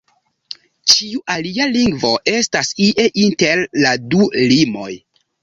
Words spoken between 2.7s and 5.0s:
ie inter la du limoj.